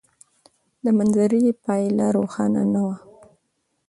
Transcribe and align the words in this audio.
د 0.83 0.85
مناظرې 0.97 1.43
پایله 1.65 2.07
روښانه 2.17 2.63
نه 2.73 2.81
وه. 2.87 2.97